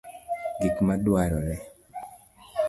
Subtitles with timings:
[0.61, 1.55] Gik ma dwarore;